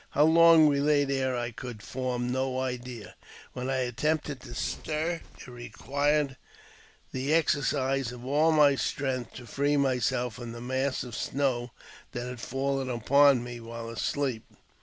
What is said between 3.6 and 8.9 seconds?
I attempted to stir, it required the exercise of all my